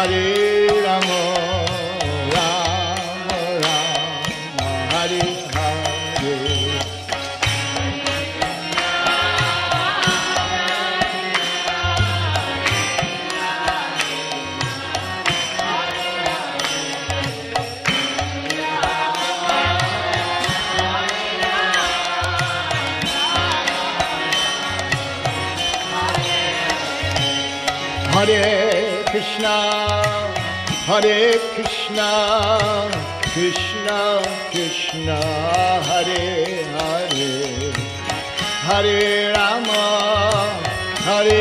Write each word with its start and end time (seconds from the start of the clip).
하래 0.00 0.80
কৃষ্ণ 29.12 29.44
হরে 30.88 31.18
কৃষ্ণ 31.54 31.98
কৃষ্ণ 33.34 33.86
কৃষ্ণ 34.52 35.08
হরে 35.88 36.24
হরে 36.74 37.30
হরে 38.66 39.00
রাম 39.34 39.66
হরে 41.06 41.39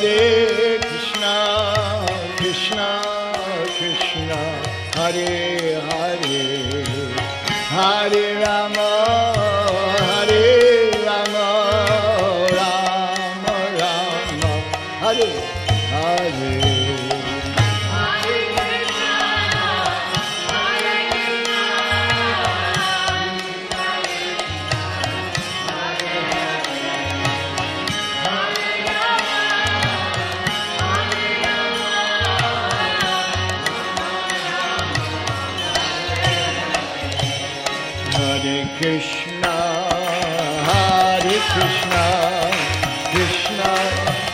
Hare 0.00 0.78
Krishna, 0.80 2.06
Krishna, 2.38 3.02
Krishna, 3.76 4.38
Hare 4.94 5.49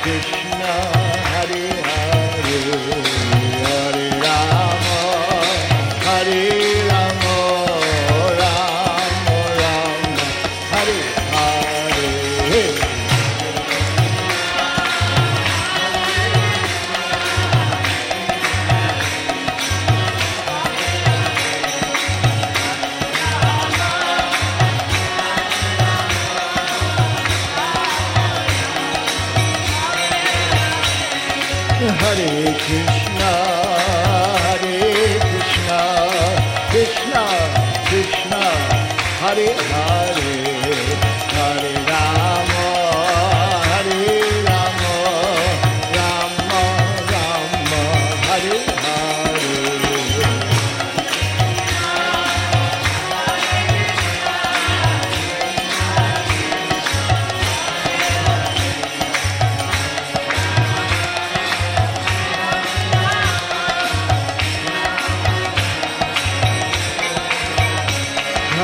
Krishna. 0.06 1.05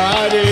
Hare 0.02 0.51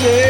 Friday. 0.00 0.29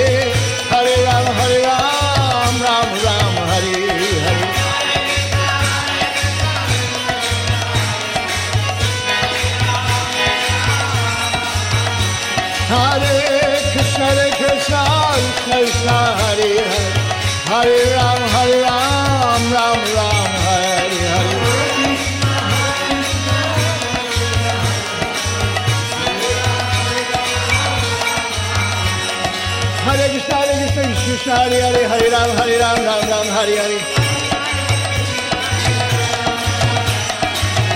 Hari 31.41 31.57
Hari 31.57 31.83
Hari 31.89 32.07
Ram 32.13 32.29
Hari 32.37 32.55
Ram 32.61 32.79
Ram 32.85 33.01
Ram 33.11 33.27
Hari 33.35 33.55
Hari. 33.61 33.79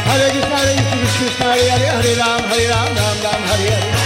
Hare 0.06 0.28
Krishna 0.34 0.58
Hare 0.62 0.76
Krishna 0.86 1.18
Krishna 1.18 1.48
Hare 1.50 1.66
Hare 1.74 1.90
Hare 1.98 2.14
Ram 2.22 2.42
Hare 2.52 2.68
Ram 2.72 2.90
Ram 3.00 3.18
Ram 3.26 3.42
Hare 3.50 3.74
Hare 3.74 4.06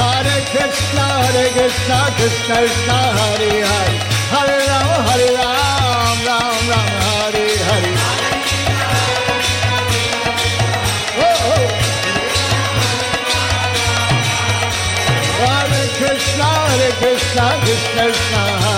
Hare 0.00 0.36
Krishna 0.52 1.04
Hare 1.24 1.44
Krishna 1.56 1.98
Krishna 2.16 2.56
Krishna 2.56 2.98
Hare 3.18 3.52
Hare 3.70 3.96
Hare 4.32 4.56
Ram 4.70 4.88
Hare 5.08 5.28
Ram. 5.36 5.77
Radha 17.38 17.56
Krishna 17.64 18.77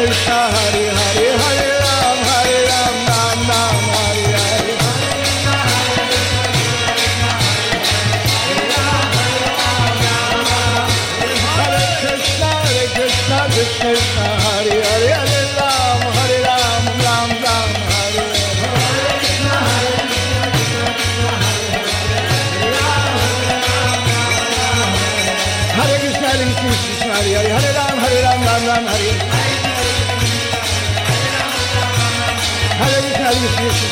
Krishna 0.00 0.32
Hare 0.32 0.86
Hare. 0.88 1.29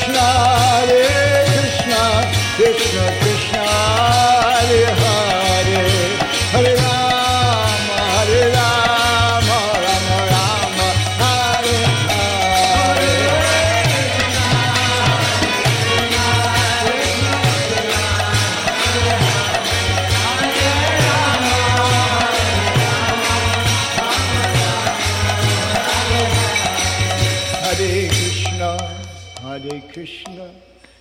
Krishna, 0.00 0.18
Hare 0.18 1.44
Krishna, 1.44 2.24
Krishna 2.56 3.04
Krishna, 3.20 3.29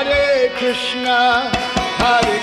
Hare 0.00 0.48
Krishna, 0.56 1.50
Hare 2.00 2.39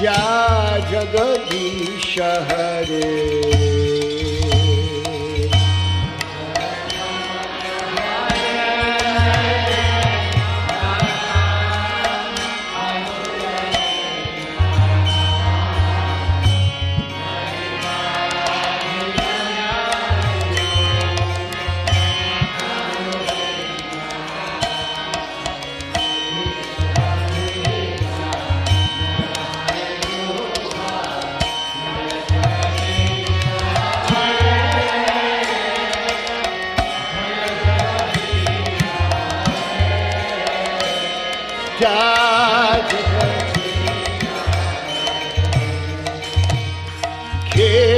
Jai 0.00 0.80
Jagadisha 0.90 2.26
Hare 2.48 3.97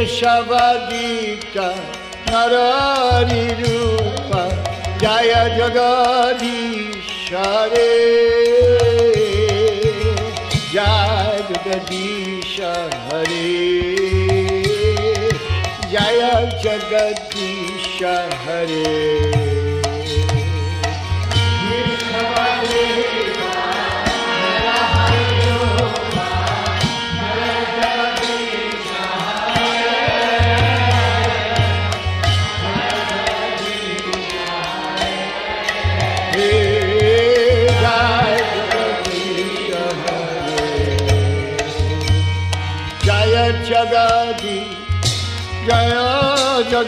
Jai 0.01 0.09
Jagadisha 0.09 1.61
Hare 1.61 1.61
Keshavadita 1.61 1.69
Narari 2.27 3.45
Rupa 3.61 4.43
Jaya 4.99 5.43
Jagadisha 11.49 12.25
Re 13.29 13.51
Jaya 15.93 16.41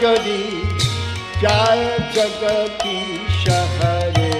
जगदी 0.01 0.43
जय 1.41 1.81
जगती 2.15 2.97
शहरे। 3.43 4.31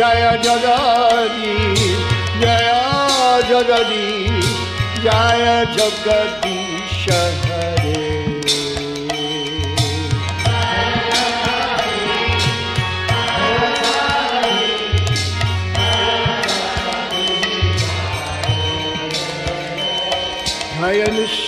जय 0.00 0.24
जगदी 0.44 1.54
जय 2.40 2.70
जगदी 3.50 4.40
जय 5.02 5.46
जगदी 5.76 6.58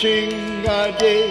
missing 0.02 0.66
a 0.66 0.98
day, 0.98 1.28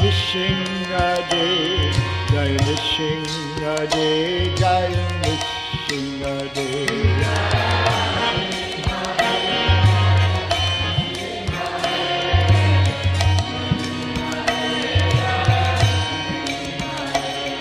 missing 0.00 0.86
a 0.94 1.26
day, 1.28 1.90
die 2.28 2.56
missing 2.64 3.26
a 3.64 3.86
day, 3.88 4.54
die 4.54 4.94
missing 5.24 6.22
day. 6.54 6.86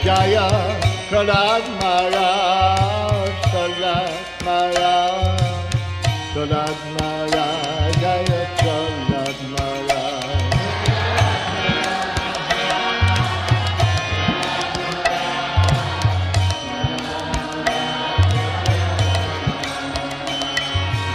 Jaya 0.04 0.48
Pradad 1.10 1.64
Maharaj 1.82 2.65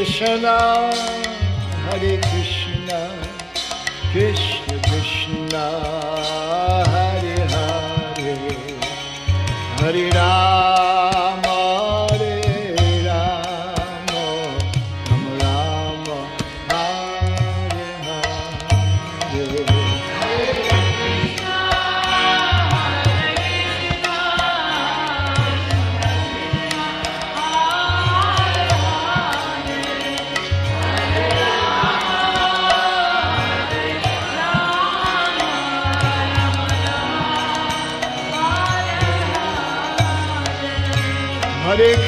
Krishna, 0.00 1.09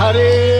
Hare 0.00 0.59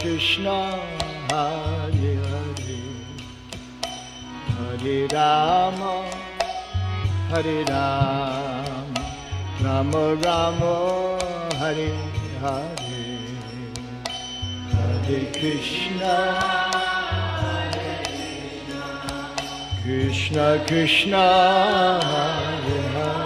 Krishna, 0.00 0.80
Hare 1.30 2.16
Hare, 2.30 2.80
Hare 4.56 5.06
Rama, 5.12 5.92
Hare 7.30 7.64
Rama, 7.64 8.94
Rama 9.62 10.14
Rama, 10.14 10.74
Hare 11.54 11.90
Hare, 12.40 13.18
Hare 14.70 15.20
Krishna. 15.32 16.14
Krishna 19.82 20.64
Krishna 20.66 21.24
Hare 22.02 22.82
Hare 22.94 23.25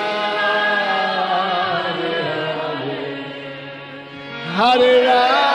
하리라 4.61 5.50